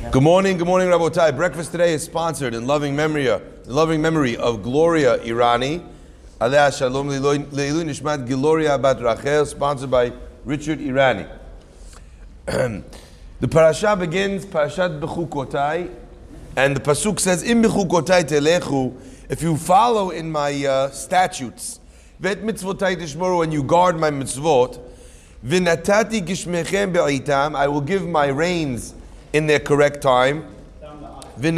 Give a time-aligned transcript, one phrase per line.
[0.00, 1.36] Good morning, good morning, Rabotai.
[1.36, 5.84] Breakfast today is sponsored in loving memory, in loving memory of Gloria Irani.
[6.40, 10.12] Alea Shalom Leilu Nishmat Gloria Bat Rachel, sponsored by
[10.44, 11.28] Richard Irani.
[12.46, 15.92] the parasha begins, Parashat Bechukotai,
[16.56, 18.94] and the pasuk says, "Im Bechukotai telechu."
[19.28, 21.80] If you follow in my uh, statutes,
[22.20, 24.80] vet mitzvotai tishmoru, and you guard my mitzvot,
[25.44, 28.94] v'natati gishmechem be'itam, I will give my rains
[29.38, 30.44] in their correct time.
[30.82, 31.54] And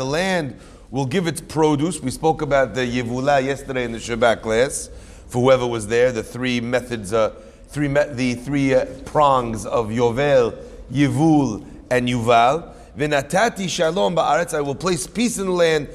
[0.00, 0.60] the land
[0.90, 2.00] will give its produce.
[2.02, 4.90] We spoke about the yivula yesterday in the Shabbat class.
[5.28, 7.30] For whoever was there, the three methods, uh,
[7.68, 10.56] three me- the three uh, prongs of Yovel,
[10.92, 12.74] Yivul, and Yuval.
[12.98, 15.88] V'natati shalom ba'aretz, I will place peace in the land.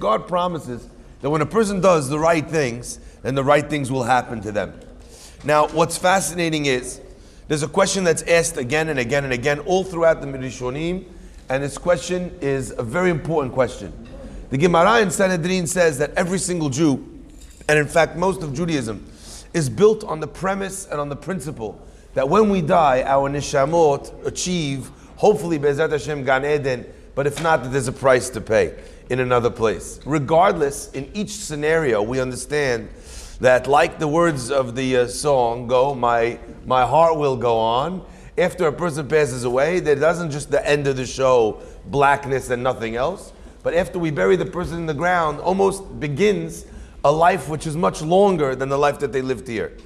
[0.00, 0.88] God promises
[1.20, 4.52] that when a person does the right things, then the right things will happen to
[4.52, 4.72] them.
[5.44, 7.00] Now, what's fascinating is
[7.48, 11.04] there's a question that's asked again and again and again all throughout the Mirishonim,
[11.48, 13.92] and this question is a very important question.
[14.50, 17.22] The Gemara in Sanhedrin says that every single Jew,
[17.68, 19.10] and in fact most of Judaism,
[19.54, 24.26] is built on the premise and on the principle that when we die, our nishamot
[24.26, 28.78] achieve, hopefully Bezat Hashem Gan Eden, but if not, that there's a price to pay
[29.10, 30.00] in another place.
[30.04, 32.88] Regardless, in each scenario, we understand
[33.40, 38.04] that, like the words of the uh, song go, my, my heart will go on.
[38.36, 42.62] After a person passes away, there doesn't just the end of the show, blackness and
[42.62, 43.32] nothing else.
[43.62, 46.66] But after we bury the person in the ground, almost begins
[47.04, 49.76] a life which is much longer than the life that they lived here.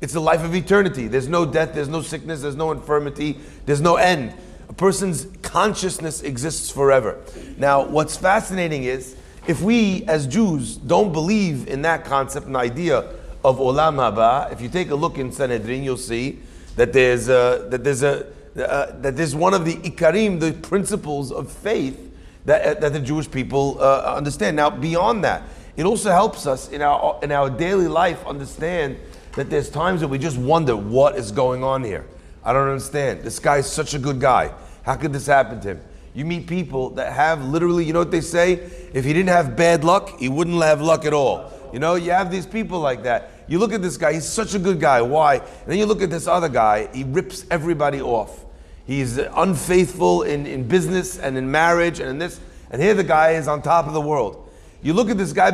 [0.00, 1.08] It's the life of eternity.
[1.08, 4.34] There's no death, there's no sickness, there's no infirmity, there's no end.
[4.68, 7.22] A person's consciousness exists forever.
[7.56, 12.98] Now, what's fascinating is if we as Jews don't believe in that concept and idea
[13.44, 16.40] of Olam Haba, if you take a look in Sanhedrin, you'll see
[16.76, 21.32] that there's a, that there's a uh, that there's one of the ikarim, the principles
[21.32, 22.12] of faith
[22.44, 24.56] that, that the Jewish people uh, understand.
[24.56, 25.42] Now, beyond that,
[25.76, 28.96] it also helps us in our in our daily life understand
[29.34, 32.06] that there's times that we just wonder what is going on here.
[32.44, 33.22] I don't understand.
[33.22, 34.52] This guy is such a good guy.
[34.84, 35.80] How could this happen to him?
[36.14, 38.52] You meet people that have literally, you know what they say?
[38.92, 41.52] If he didn't have bad luck, he wouldn't have luck at all.
[41.72, 43.30] You know, you have these people like that.
[43.48, 45.02] You look at this guy, he's such a good guy.
[45.02, 45.36] Why?
[45.36, 48.44] And then you look at this other guy, he rips everybody off.
[48.86, 52.40] He's unfaithful in, in business and in marriage and in this.
[52.70, 54.48] And here the guy is on top of the world.
[54.82, 55.50] You look at this guy.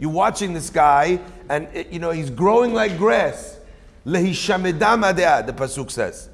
[0.00, 3.58] You're watching this guy, and it, you know he's growing like grass.
[4.04, 6.29] The pasuk says.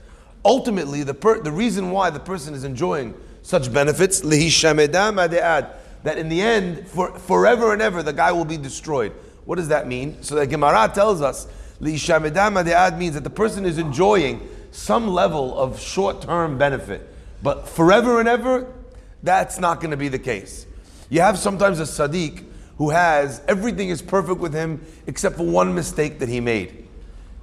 [0.46, 4.20] Ultimately, the per, the reason why the person is enjoying such benefits,
[6.04, 9.10] that in the end, for forever and ever, the guy will be destroyed.
[9.44, 10.22] What does that mean?
[10.22, 11.48] So the Gemara tells us,
[11.80, 18.72] means that the person is enjoying some level of short-term benefit, but forever and ever,
[19.24, 20.66] that's not going to be the case.
[21.08, 22.44] You have sometimes a Sadiq
[22.78, 26.85] who has everything is perfect with him except for one mistake that he made.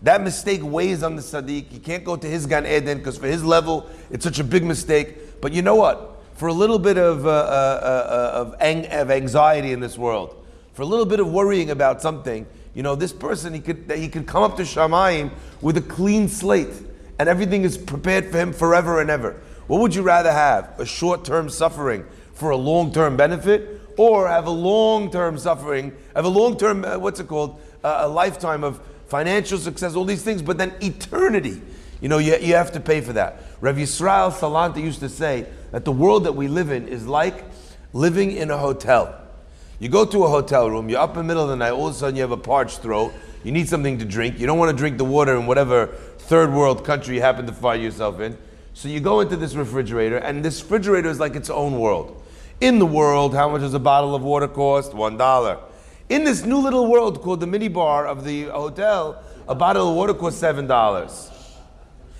[0.03, 1.69] That mistake weighs on the Sadiq.
[1.69, 4.63] He can't go to his Gan Eden because for his level, it's such a big
[4.65, 5.41] mistake.
[5.41, 6.21] But you know what?
[6.35, 10.35] For a little bit of, uh, uh, uh, of, ang- of anxiety in this world,
[10.73, 14.09] for a little bit of worrying about something, you know, this person, he could, he
[14.09, 15.31] could come up to Shamayim
[15.61, 16.73] with a clean slate
[17.19, 19.39] and everything is prepared for him forever and ever.
[19.67, 20.77] What would you rather have?
[20.79, 23.79] A short term suffering for a long term benefit?
[23.95, 27.61] Or have a long term suffering, have a long term, uh, what's it called?
[27.83, 28.81] Uh, a lifetime of
[29.13, 31.61] financial success, all these things, but then eternity.
[32.01, 33.43] You know, you, you have to pay for that.
[33.61, 37.45] Rav Yisrael Salanter used to say that the world that we live in is like
[37.93, 39.15] living in a hotel.
[39.79, 41.89] You go to a hotel room, you're up in the middle of the night, all
[41.89, 43.13] of a sudden you have a parched throat,
[43.43, 45.85] you need something to drink, you don't want to drink the water in whatever
[46.17, 48.35] third world country you happen to find yourself in.
[48.73, 52.19] So you go into this refrigerator, and this refrigerator is like its own world.
[52.61, 54.95] In the world, how much does a bottle of water cost?
[54.95, 55.59] One dollar.
[56.09, 59.95] In this new little world called the mini bar of the hotel, a bottle of
[59.95, 61.29] water costs seven dollars.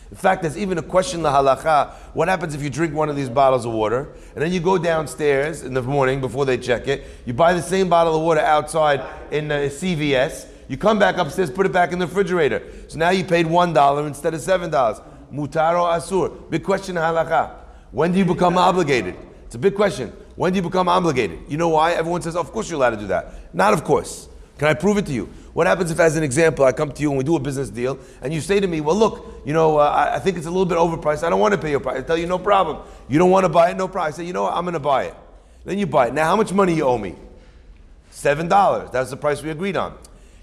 [0.10, 1.92] In fact, there's even a question la halacha.
[2.14, 4.78] What happens if you drink one of these bottles of water and then you go
[4.78, 7.04] downstairs in the morning before they check it?
[7.26, 10.48] You buy the same bottle of water outside in uh, CVS.
[10.70, 12.64] You come back upstairs, put it back in the refrigerator.
[12.88, 15.02] So now you paid one dollar instead of seven dollars.
[15.32, 16.50] Mutaro asur.
[16.50, 17.56] Big question halacha.
[17.92, 19.18] When do you become obligated?
[19.54, 20.10] It's a big question.
[20.36, 21.42] When do you become obligated?
[21.48, 21.92] You know why?
[21.92, 23.54] Everyone says, of course you're allowed to do that.
[23.54, 24.28] Not of course.
[24.58, 25.30] Can I prove it to you?
[25.54, 27.70] What happens if, as an example, I come to you and we do a business
[27.70, 30.48] deal, and you say to me, "Well, look, you know, uh, I, I think it's
[30.48, 31.24] a little bit overpriced.
[31.24, 32.80] I don't want to pay your price." I tell you, "No problem.
[33.08, 33.78] You don't want to buy it?
[33.78, 34.54] No problem." I say, "You know what?
[34.54, 35.16] I'm going to buy it."
[35.66, 36.16] Then you buy it.
[36.16, 37.14] Now, how much money you owe me?
[38.10, 38.90] Seven dollars.
[38.90, 39.96] That's the price we agreed on.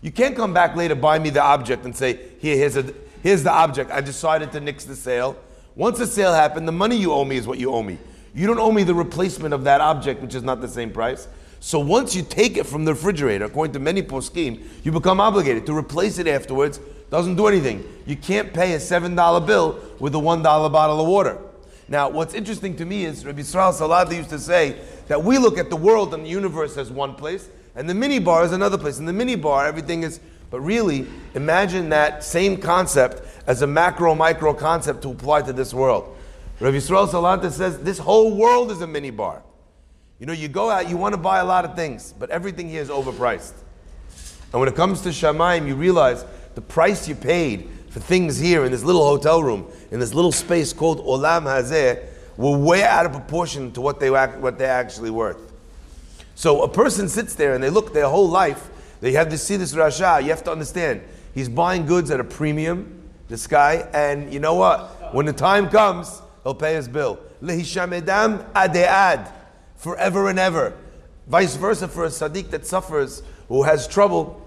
[0.02, 3.42] You can't come back later, buy me the object, and say, "Here, here's a here's
[3.42, 3.90] the object.
[3.90, 5.36] I decided to nix the sale.
[5.74, 7.98] Once the sale happened, the money you owe me is what you owe me.
[8.35, 11.29] You don't owe me the replacement of that object, which is not the same price.
[11.59, 15.67] So once you take it from the refrigerator, according to many poskim, you become obligated
[15.67, 16.81] to replace it afterwards.
[17.11, 17.85] Doesn't do anything.
[18.06, 21.38] You can't pay a seven dollar bill with a one dollar bottle of water.
[21.88, 25.59] Now, what's interesting to me is Rabbi Israel Salanter used to say that we look
[25.59, 28.99] at the world and the universe as one place, and the minibar is another place.
[28.99, 30.21] In the minibar, everything is.
[30.50, 35.73] But really, imagine that same concept as a macro micro concept to apply to this
[35.73, 36.17] world.
[36.60, 39.42] Rabbi Israel Salanter says this whole world is a mini bar.
[40.18, 42.68] You know, you go out, you want to buy a lot of things, but everything
[42.68, 43.54] here is overpriced.
[44.52, 48.66] And when it comes to Shamaim, you realize the price you paid for things here
[48.66, 52.04] in this little hotel room, in this little space called Olam Hazeh,
[52.36, 55.52] were way out of proportion to what they what they're actually worth.
[56.34, 58.68] So a person sits there and they look their whole life.
[59.00, 60.22] They have to see this Rasha.
[60.22, 61.02] You have to understand,
[61.34, 65.14] he's buying goods at a premium, this guy, and you know what?
[65.14, 67.19] When the time comes, he'll pay his bill.
[67.42, 69.31] Lehishamedam adead
[69.76, 70.76] forever and ever.
[71.26, 74.46] Vice versa for a sadiq that suffers, who has trouble,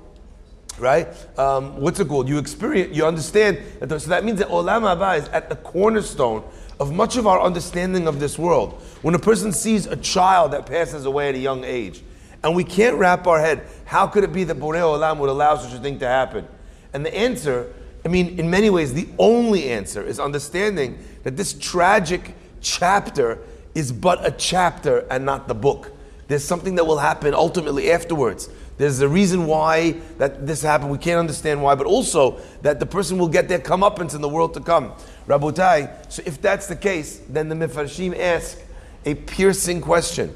[0.79, 1.07] right?
[1.37, 2.27] Um, what's it called?
[2.27, 3.59] You experience, you understand.
[3.79, 6.43] That, so that means that olam haba is at the cornerstone
[6.79, 8.81] of much of our understanding of this world.
[9.01, 12.01] When a person sees a child that passes away at a young age,
[12.43, 15.55] and we can't wrap our head, how could it be that Borei Olam would allow
[15.55, 16.45] such a thing to happen?
[16.91, 17.73] And the answer,
[18.05, 23.39] I mean, in many ways, the only answer is understanding that this tragic chapter
[23.75, 25.91] is but a chapter and not the book.
[26.27, 28.49] There's something that will happen ultimately afterwards.
[28.77, 30.91] There's a reason why that this happened.
[30.91, 34.29] We can't understand why, but also that the person will get their comeuppance in the
[34.29, 34.93] world to come.
[35.27, 38.59] Rabotai, so if that's the case, then the Mefarshim ask
[39.05, 40.35] a piercing question.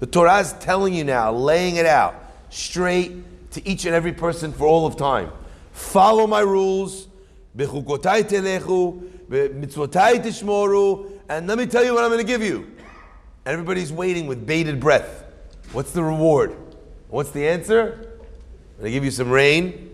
[0.00, 2.14] The Torah is telling you now, laying it out
[2.50, 5.30] straight to each and every person for all of time.
[5.74, 7.08] Follow my rules.
[7.56, 12.70] Bechukotai telechu, mitzvotai tishmoru, and let me tell you what I'm going to give you.
[13.44, 15.24] Everybody's waiting with bated breath.
[15.72, 16.56] What's the reward?
[17.08, 17.92] What's the answer?
[17.92, 19.90] I'm going to give you some rain.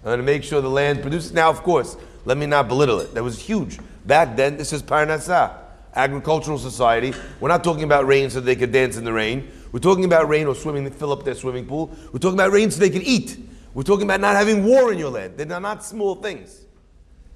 [0.00, 1.32] I'm going to make sure the land produces.
[1.32, 3.14] Now, of course, let me not belittle it.
[3.14, 3.78] That was huge.
[4.04, 5.54] Back then, this is Parnasah,
[5.94, 7.14] agricultural society.
[7.40, 9.50] We're not talking about rain so they could dance in the rain.
[9.70, 11.90] We're talking about rain or swimming, fill up their swimming pool.
[12.12, 13.38] We're talking about rain so they can eat.
[13.74, 15.38] We're talking about not having war in your land.
[15.38, 16.60] They're not small things.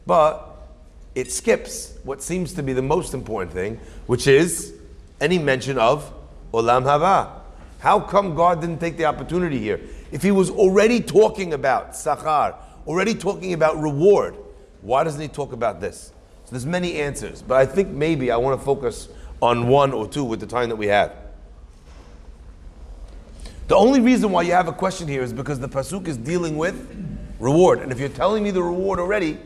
[0.06, 0.69] But
[1.15, 4.75] it skips what seems to be the most important thing, which is
[5.21, 6.12] any mention of
[6.53, 7.41] Olam Haba.
[7.79, 9.81] How come God didn't take the opportunity here?
[10.12, 12.55] If he was already talking about Sachar,
[12.87, 14.37] already talking about reward,
[14.82, 16.12] why doesn't he talk about this?
[16.44, 19.09] So there's many answers, but I think maybe I want to focus
[19.41, 21.12] on one or two with the time that we have.
[23.69, 26.57] The only reason why you have a question here is because the pasuk is dealing
[26.57, 26.77] with
[27.41, 29.39] reward, and if you're telling me the reward already,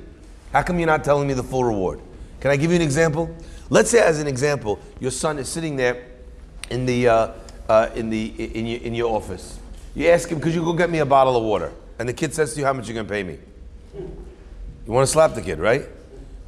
[0.53, 2.01] how come you're not telling me the full reward?
[2.41, 3.35] Can I give you an example?
[3.71, 6.07] Let's say, as an example, your son is sitting there
[6.71, 7.29] in the uh,
[7.69, 9.59] uh, in the in your, in your office.
[9.95, 12.35] You ask him, "Could you go get me a bottle of water?" And the kid
[12.35, 13.39] says to you, "How much you gonna pay me?"
[13.95, 15.87] You want to slap the kid, right?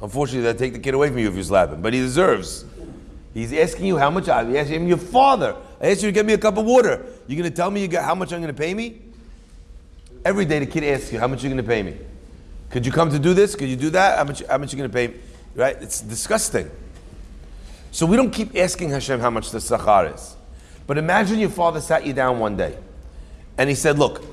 [0.01, 2.65] Unfortunately, they'll take the kid away from you if you slap him, but he deserves.
[3.33, 4.29] He's asking you how much.
[4.29, 5.55] I asked him, your father.
[5.81, 7.05] I asked you to get me a cup of water.
[7.27, 9.01] You're gonna tell me you got how much I'm gonna pay me?
[10.23, 11.97] Every day the kid asks you, "How much you're gonna pay me?"
[12.69, 13.55] Could you come to do this?
[13.55, 14.17] Could you do that?
[14.17, 14.43] How much?
[14.45, 15.15] How much you gonna pay me?
[15.55, 15.75] Right?
[15.81, 16.69] It's disgusting.
[17.91, 20.35] So we don't keep asking Hashem how much the sachar is.
[20.87, 22.77] But imagine your father sat you down one day
[23.57, 24.23] and he said, Look,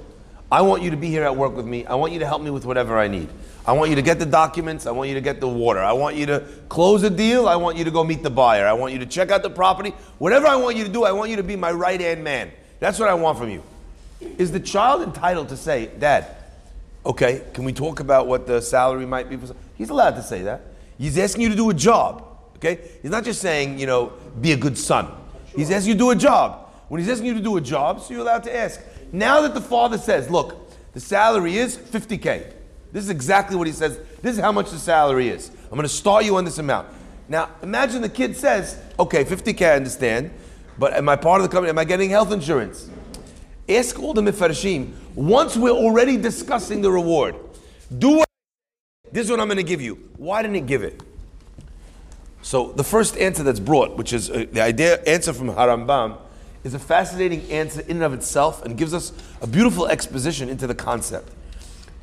[0.51, 1.85] I want you to be here at work with me.
[1.87, 3.29] I want you to help me with whatever I need.
[3.67, 4.87] I want you to get the documents.
[4.87, 5.81] I want you to get the water.
[5.81, 7.47] I want you to close a deal.
[7.47, 8.67] I want you to go meet the buyer.
[8.67, 9.91] I want you to check out the property.
[10.19, 12.51] Whatever I want you to do, I want you to be my right hand man.
[12.79, 13.63] That's what I want from you.
[14.21, 16.27] Is the child entitled to say, Dad,
[17.05, 19.39] okay, can we talk about what the salary might be?
[19.77, 20.63] He's allowed to say that.
[20.99, 22.27] He's asking you to do a job.
[22.57, 22.79] Okay?
[23.03, 25.09] He's not just saying, you know, be a good son.
[25.55, 26.69] He's asking you to do a job.
[26.89, 28.81] When he's asking you to do a job, so you're allowed to ask.
[29.13, 32.53] Now that the father says, look, the salary is 50K.
[32.93, 33.99] This is exactly what he says.
[34.23, 35.51] This is how much the salary is.
[35.65, 36.89] I'm going to start you on this amount.
[37.29, 40.33] Now, imagine the kid says, okay, 50K, I understand,
[40.79, 41.71] but am I part of the company?
[41.71, 42.89] Am I getting health insurance?
[43.69, 44.93] Ask all the mifarshim.
[45.15, 47.37] Once we're already discussing the reward,
[47.97, 48.29] do what
[49.13, 49.95] this is what I'm going to give you.
[50.17, 51.03] Why didn't he give it?
[52.43, 56.19] So the first answer that's brought, which is uh, the idea answer from Harambam,
[56.65, 60.67] is a fascinating answer in and of itself and gives us a beautiful exposition into
[60.67, 61.33] the concept.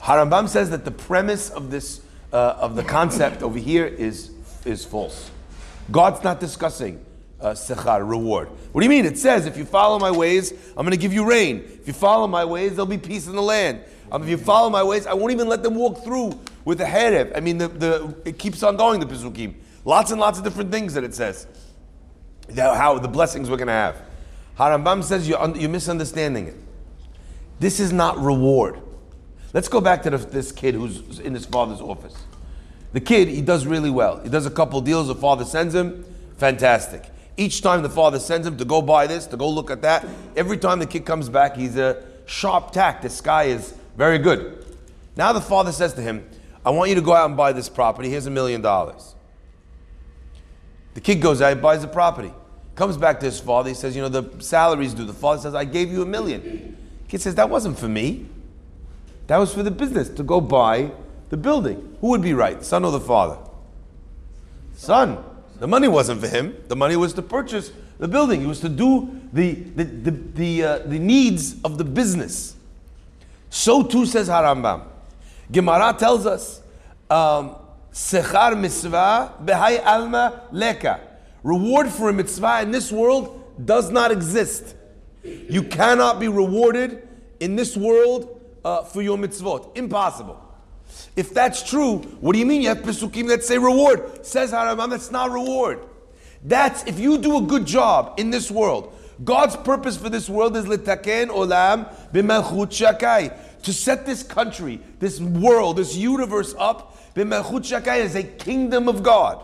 [0.01, 2.01] Harambam says that the premise of this
[2.32, 4.32] uh, of the concept over here is
[4.66, 5.32] is false.
[5.92, 7.04] God's not discussing
[7.39, 8.50] uh, sechar, reward.
[8.72, 9.06] What do you mean?
[9.06, 11.60] It says, if you follow my ways, I'm going to give you rain.
[11.60, 13.82] If you follow my ways, there'll be peace in the land.
[14.12, 16.86] Um, if you follow my ways, I won't even let them walk through with the
[16.86, 17.32] herev.
[17.36, 19.56] I mean, the, the, it keeps on going, the Pesukim.
[19.86, 21.48] Lots and lots of different things that it says.
[22.56, 24.01] How the blessings we're going to have.
[24.58, 26.56] Harambam says you're, you're misunderstanding it.
[27.60, 28.80] This is not reward.
[29.54, 32.16] Let's go back to the, this kid who's in his father's office.
[32.94, 34.20] The kid, he does really well.
[34.20, 36.06] He does a couple deals, the father sends him,
[36.38, 37.04] fantastic.
[37.38, 40.06] Each time the father sends him to go buy this, to go look at that,
[40.36, 43.01] every time the kid comes back, he's a sharp tack.
[43.01, 44.66] This guy is very good.
[45.16, 46.27] Now the father says to him,
[46.66, 48.10] I want you to go out and buy this property.
[48.10, 49.16] Here's a million dollars.
[50.96, 52.34] The kid goes out, buys the property.
[52.75, 53.70] Comes back to his father.
[53.70, 55.06] He says, You know, the salary's due.
[55.06, 56.75] The father says, I gave you a million.
[57.08, 58.25] Kid says, That wasn't for me.
[59.27, 60.91] That was for the business to go buy
[61.29, 61.98] the building.
[62.01, 63.38] Who would be right, son or the father?
[64.75, 65.24] Son.
[65.60, 66.55] The money wasn't for him.
[66.67, 68.43] The money was to purchase the building.
[68.43, 72.55] It was to do the, the, the, the, uh, the needs of the business.
[73.50, 74.84] So too says Harambam.
[75.51, 76.62] Gemara tells us,
[77.10, 77.55] um,
[77.91, 81.00] Sechar mitzvah behai alma leka.
[81.41, 84.75] Reward for a mitzvah in this world does not exist.
[85.24, 87.07] You cannot be rewarded
[87.39, 88.37] in this world
[88.67, 89.77] uh, for your mitzvot.
[89.77, 90.43] Impossible.
[91.15, 94.25] If that's true, what do you mean you have pesukim that say reward?
[94.25, 95.79] Says Harambam, that's not reward.
[96.43, 98.93] That's if you do a good job in this world.
[99.24, 103.33] God's purpose for this world is litaken olam b'melchut shakai.
[103.63, 109.01] To set this country, this world, this universe up b'melchut shakai as a kingdom of
[109.01, 109.43] God.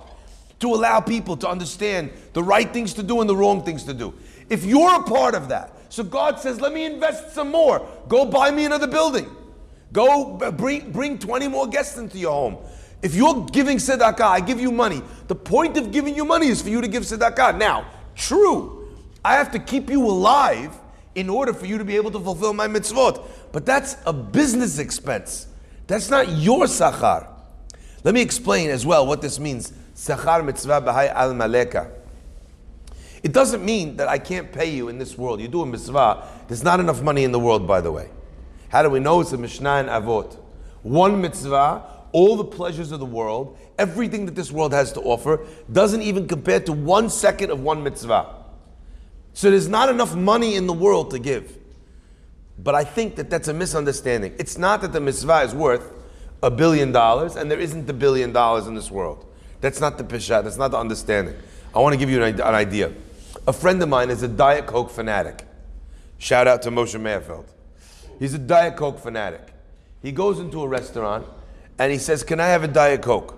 [0.60, 3.94] To allow people to understand the right things to do and the wrong things to
[3.94, 4.14] do.
[4.50, 7.88] If you're a part of that, so God says, let me invest some more.
[8.08, 9.30] Go buy me another building.
[9.92, 12.58] Go bring, bring 20 more guests into your home.
[13.04, 15.04] If you're giving tzedakah, I give you money.
[15.28, 17.60] The point of giving you money is for you to give tzedakah.
[17.60, 17.86] Now,
[18.16, 18.90] true,
[19.24, 20.76] I have to keep you alive
[21.14, 23.24] in order for you to be able to fulfill my mitzvot.
[23.52, 25.46] But that's a business expense.
[25.86, 27.28] That's not your sachar.
[28.04, 29.72] Let me explain as well what this means.
[29.94, 31.92] Sachar mitzvah b'hai alma leka.
[33.24, 35.40] It doesn't mean that I can't pay you in this world.
[35.40, 36.28] You do a mitzvah.
[36.48, 38.10] There's not enough money in the world, by the way.
[38.68, 40.38] How do we know it's a Mishnah and Avot?
[40.82, 45.40] One mitzvah, all the pleasures of the world, everything that this world has to offer,
[45.72, 48.36] doesn't even compare to one second of one mitzvah.
[49.34, 51.58] So there's not enough money in the world to give.
[52.60, 54.36] But I think that that's a misunderstanding.
[54.38, 55.92] It's not that the mitzvah is worth
[56.44, 59.26] a billion dollars and there isn't a billion dollars in this world.
[59.62, 61.36] That's not the pishat, that's not the understanding.
[61.74, 62.92] I want to give you an, an idea.
[63.46, 65.46] A friend of mine is a Diet Coke fanatic.
[66.18, 67.46] Shout out to Moshe Mayerfeld.
[68.18, 69.54] He's a Diet Coke fanatic.
[70.02, 71.26] He goes into a restaurant
[71.78, 73.38] and he says, Can I have a Diet Coke?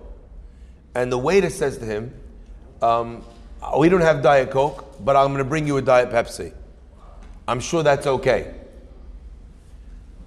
[0.94, 2.14] And the waiter says to him,
[2.84, 3.24] um,
[3.80, 6.54] We don't have Diet Coke, but I'm going to bring you a Diet Pepsi.
[7.48, 8.54] I'm sure that's okay.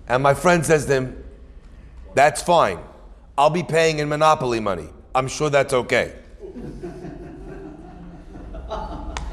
[0.08, 1.24] And my friend says to him,
[2.14, 2.80] That's fine.
[3.36, 4.88] I'll be paying in Monopoly money.
[5.14, 6.14] I'm sure that's okay.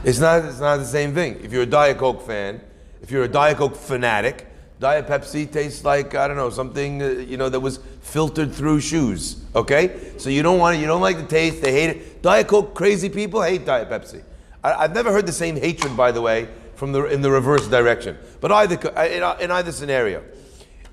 [0.05, 1.39] It's not, it's not the same thing.
[1.41, 2.61] If you're a Diet Coke fan,
[3.01, 4.45] if you're a Diet Coke fanatic,
[4.79, 8.81] Diet Pepsi tastes like, I don't know, something, uh, you know, that was filtered through
[8.81, 9.43] shoes.
[9.55, 10.11] Okay?
[10.17, 12.21] So you don't want it, you don't like the taste, they hate it.
[12.21, 14.21] Diet Coke crazy people hate Diet Pepsi.
[14.63, 17.67] I, I've never heard the same hatred, by the way, from the, in the reverse
[17.67, 18.15] direction.
[18.41, 20.23] But either, in, in either scenario,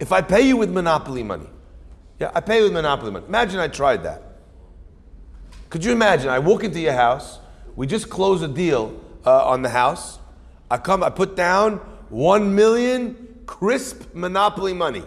[0.01, 1.51] if I pay you with Monopoly money,
[2.19, 3.27] yeah, I pay you with Monopoly money.
[3.27, 4.23] Imagine I tried that.
[5.69, 6.31] Could you imagine?
[6.31, 7.41] I walk into your house.
[7.77, 10.19] We just close a deal uh, on the house.
[10.71, 11.03] I come.
[11.03, 11.77] I put down
[12.09, 15.05] one million crisp monopoly money.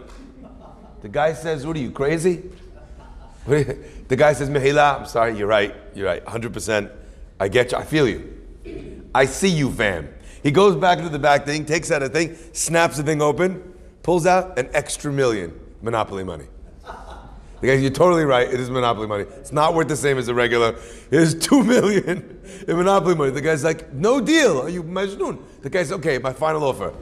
[1.01, 2.43] The guy says, "What are you crazy?"
[4.07, 5.35] The guy says, "Mehila, I'm sorry.
[5.35, 5.73] You're right.
[5.95, 6.23] You're right.
[6.23, 6.53] 100.
[6.53, 6.91] percent
[7.39, 7.77] I get you.
[7.79, 8.39] I feel you.
[9.15, 10.09] I see you, fam."
[10.43, 13.63] He goes back into the back thing, takes out a thing, snaps the thing open,
[14.03, 16.45] pulls out an extra million monopoly money.
[17.65, 18.47] The you're totally right.
[18.47, 19.23] It is monopoly money.
[19.23, 20.75] It's not worth the same as a regular.
[21.09, 23.31] It is two million in monopoly money.
[23.31, 24.61] The guy's like, no deal.
[24.61, 25.41] Are you Majnun?
[25.61, 26.19] The guy's okay.
[26.19, 26.93] My final offer,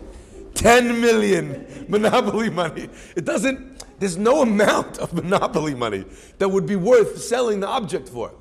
[0.53, 2.87] ten million monopoly money.
[3.15, 3.83] It doesn't.
[3.99, 6.05] There's no amount of monopoly money
[6.37, 8.31] that would be worth selling the object for.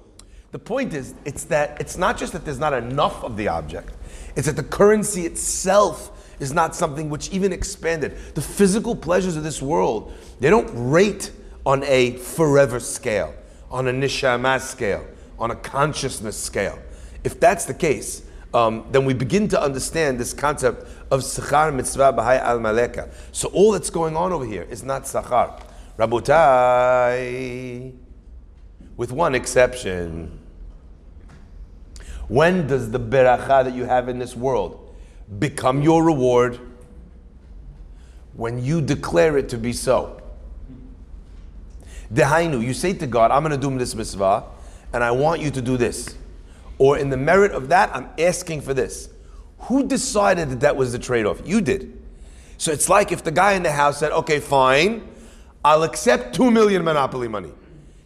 [0.53, 3.95] The point is, it's that it's not just that there's not enough of the object.
[4.37, 8.17] It's that the currency itself is not something which even expanded.
[8.35, 11.33] The physical pleasures of this world, they don't rate
[11.65, 13.35] on a forever scale,
[13.71, 15.07] on a nishama scale,
[15.39, 16.79] on a consciousness scale.
[17.25, 18.23] If that's the case,
[18.55, 23.11] um, then we begin to understand this concept of sachar mitzvah b'hai alma leka.
[23.33, 25.63] So all that's going on over here is not sachar.
[25.99, 27.93] Rabotai,
[28.97, 30.39] with one exception.
[32.29, 34.95] When does the beracha that you have in this world
[35.39, 36.59] become your reward?
[38.35, 40.22] When you declare it to be so.
[42.13, 44.45] Dehainu, you say to God, I'm going to do this mitzvah,
[44.93, 46.15] and I want you to do this.
[46.79, 49.09] Or in the merit of that, I'm asking for this.
[49.61, 51.41] Who decided that that was the trade off?
[51.45, 51.99] You did.
[52.59, 55.09] So it's like if the guy in the house said, okay, fine,
[55.65, 57.53] I'll accept two million monopoly money.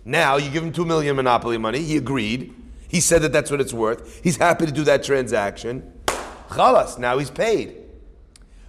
[0.05, 1.83] Now you give him two million monopoly money.
[1.83, 2.55] He agreed.
[2.89, 4.23] He said that that's what it's worth.
[4.23, 5.93] He's happy to do that transaction.
[6.49, 7.77] Chalas, now he's paid.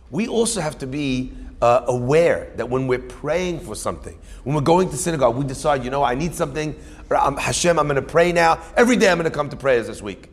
[0.10, 4.62] We also have to be uh, aware that when we're praying for something, when we're
[4.62, 6.76] going to synagogue, we decide, you know, I need something.
[7.10, 8.62] Hashem, I'm going to pray now.
[8.76, 10.30] Every day I'm going to come to prayers this week.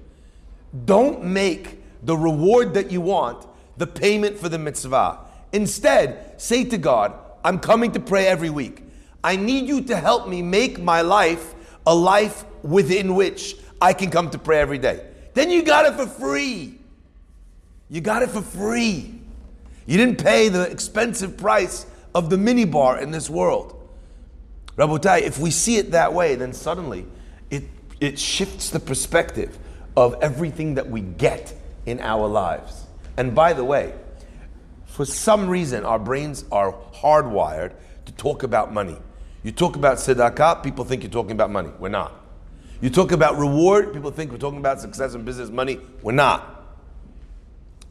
[0.84, 5.18] Don't make the reward that you want the payment for the mitzvah.
[5.52, 7.14] Instead, say to God,
[7.44, 8.82] I'm coming to pray every week.
[9.22, 11.54] I need you to help me make my life
[11.86, 15.06] a life within which I can come to pray every day.
[15.34, 16.78] Then you got it for free.
[17.90, 19.20] You got it for free.
[19.86, 23.80] You didn't pay the expensive price of the minibar in this world.
[24.76, 27.06] Rabotai, if we see it that way, then suddenly
[27.50, 27.64] it,
[28.00, 29.58] it shifts the perspective
[29.96, 31.54] of everything that we get
[31.86, 32.84] in our lives.
[33.16, 33.94] And by the way,
[34.86, 37.72] for some reason, our brains are hardwired
[38.06, 38.96] to talk about money.
[39.42, 41.70] You talk about tzedakah, people think you're talking about money.
[41.78, 42.20] We're not.
[42.80, 45.80] You talk about reward, people think we're talking about success in business, money.
[46.02, 46.53] We're not.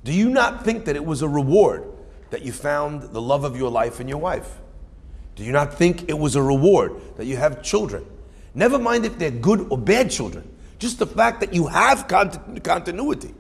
[0.04, 1.86] Do you not think that it was a reward
[2.30, 4.60] that you found the love of your life in your wife?
[5.36, 8.06] Do you not think it was a reward that you have children?
[8.54, 12.64] Never mind if they're good or bad children, just the fact that you have cont-
[12.64, 13.34] continuity.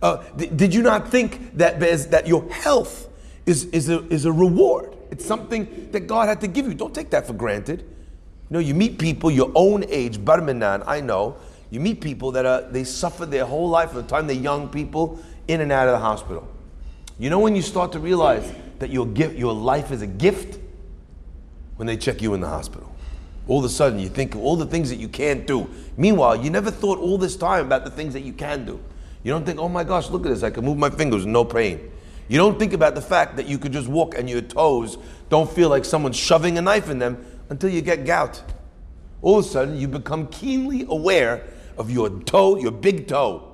[0.00, 1.78] Uh, did you not think that,
[2.10, 3.08] that your health
[3.44, 4.96] is, is, a, is a reward?
[5.10, 6.74] It's something that God had to give you.
[6.74, 7.80] Don't take that for granted.
[7.80, 11.36] You know, you meet people your own age, Barminan, I know.
[11.70, 14.68] You meet people that are, they suffer their whole life from the time they're young
[14.68, 16.48] people in and out of the hospital.
[17.18, 20.58] You know when you start to realize that your gift, your life is a gift?
[21.76, 22.94] When they check you in the hospital.
[23.48, 25.68] All of a sudden you think of all the things that you can't do.
[25.96, 28.80] Meanwhile, you never thought all this time about the things that you can do.
[29.22, 31.44] You don't think, oh my gosh, look at this, I can move my fingers no
[31.44, 31.90] pain.
[32.28, 34.98] You don't think about the fact that you could just walk and your toes
[35.30, 38.42] don't feel like someone's shoving a knife in them until you get gout.
[39.20, 41.44] All of a sudden, you become keenly aware
[41.76, 43.49] of your toe, your big toe,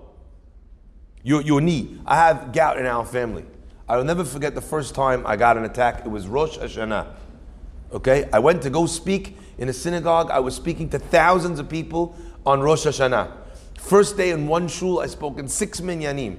[1.27, 1.99] your, your knee.
[2.07, 3.45] I have gout in our family.
[3.89, 6.07] I will never forget the first time I got an attack.
[6.07, 7.09] It was Rosh Hashanah.
[7.93, 8.29] Okay?
[8.33, 10.31] I went to go speak in a synagogue.
[10.31, 13.33] I was speaking to thousands of people on Rosh Hashanah.
[13.77, 16.37] First day in one shul, I spoke in six minyanim.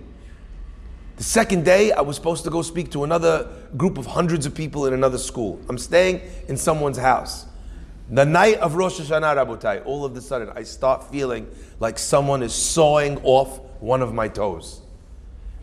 [1.17, 4.56] The second day, I was supposed to go speak to another group of hundreds of
[4.56, 5.60] people in another school.
[5.67, 7.45] I'm staying in someone's house.
[8.10, 11.45] The night of Rosh Hashanah, Rabotai, all of a sudden, I start feeling
[11.82, 14.82] like someone is sawing off one of my toes.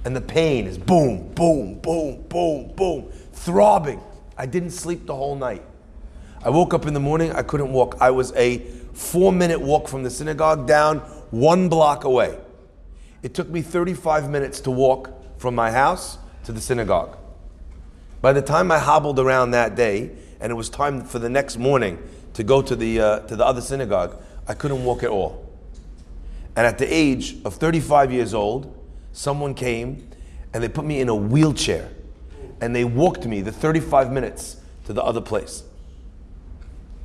[0.04, 4.02] And the pain is boom, boom, boom, boom, boom, throbbing.
[4.36, 5.62] I didn't sleep the whole night.
[6.42, 7.96] I woke up in the morning, I couldn't walk.
[8.00, 8.58] I was a
[8.92, 10.98] four minute walk from the synagogue down
[11.30, 12.38] one block away.
[13.22, 17.16] It took me 35 minutes to walk from my house to the synagogue.
[18.20, 21.56] By the time I hobbled around that day, and it was time for the next
[21.56, 21.98] morning
[22.34, 25.43] to go to the, uh, to the other synagogue, I couldn't walk at all.
[26.56, 28.76] And at the age of 35 years old,
[29.12, 30.08] someone came
[30.52, 31.90] and they put me in a wheelchair
[32.60, 35.64] and they walked me the 35 minutes to the other place.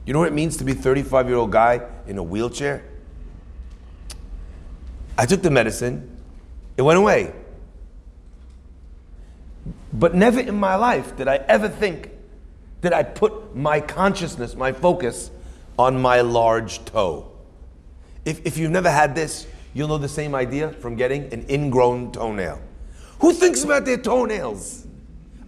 [0.06, 2.84] You know what it means to be a 35 year old guy in a wheelchair?
[5.18, 6.18] I took the medicine,
[6.78, 7.34] it went away.
[9.92, 12.12] But never in my life did I ever think
[12.82, 15.32] that I put my consciousness, my focus
[15.78, 17.29] on my large toe.
[18.26, 22.12] If, if you've never had this, you'll know the same idea from getting an ingrown
[22.12, 22.62] toenail.
[23.20, 24.88] Who thinks about their toenails?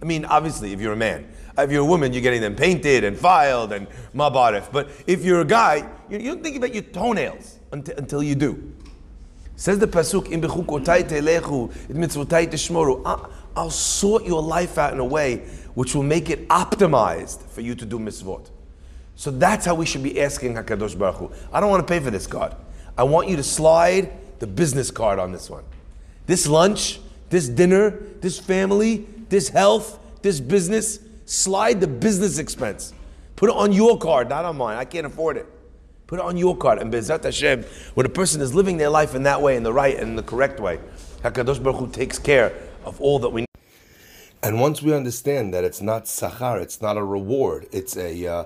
[0.00, 1.28] I mean, obviously, if you're a man.
[1.56, 4.72] If you're a woman, you're getting them painted and filed and mabarif.
[4.72, 8.34] But if you're a guy, you, you don't think about your toenails until, until you
[8.34, 8.72] do.
[9.54, 15.36] Says the pasuk, "In telechu, mitzvotai tishmoru." I'll sort your life out in a way
[15.74, 18.50] which will make it optimized for you to do mitzvot.
[19.16, 21.30] So that's how we should be asking Hakadosh Baruch Hu.
[21.52, 22.54] I don't want to pay for this card.
[22.96, 25.64] I want you to slide the business card on this one.
[26.26, 32.92] This lunch, this dinner, this family, this health, this business, slide the business expense.
[33.36, 34.76] Put it on your card, not on mine.
[34.76, 35.46] I can't afford it.
[36.06, 36.78] Put it on your card.
[36.78, 39.72] And Bezat Hashem, when a person is living their life in that way, in the
[39.72, 40.78] right and the correct way,
[41.22, 42.52] HaKadosh Baruch Hu takes care
[42.84, 43.48] of all that we need.
[44.42, 48.44] And once we understand that it's not sachar, it's not a reward, it's a uh,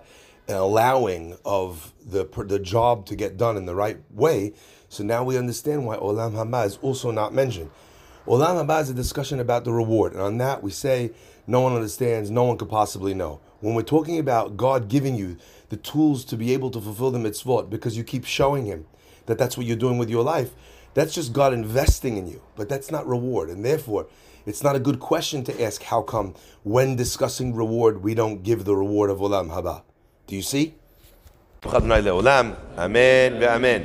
[0.48, 4.54] allowing of the the job to get done in the right way.
[4.88, 7.70] So now we understand why olam haba is also not mentioned.
[8.26, 11.12] Olam haba is a discussion about the reward, and on that we say
[11.46, 13.40] no one understands, no one could possibly know.
[13.60, 15.36] When we're talking about God giving you
[15.68, 18.86] the tools to be able to fulfill the mitzvot because you keep showing him
[19.26, 20.54] that that's what you're doing with your life,
[20.94, 22.42] that's just God investing in you.
[22.56, 23.48] But that's not reward.
[23.48, 24.06] And therefore,
[24.44, 28.64] it's not a good question to ask how come when discussing reward we don't give
[28.64, 29.82] the reward of Olam Haba.
[30.26, 30.74] Do you see?
[32.78, 33.82] Amen ve'amen.